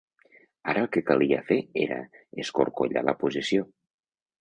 [0.73, 2.01] Ara el que calia fer era
[2.47, 3.73] escorcollar la posició